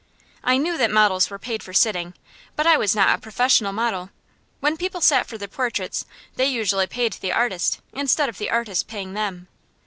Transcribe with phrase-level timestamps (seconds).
[0.43, 2.15] I knew that models were paid for sitting,
[2.55, 4.09] but I was not a professional model.
[4.59, 8.87] When people sat for their portraits they usually paid the artist, instead of the artist
[8.87, 9.47] paying them.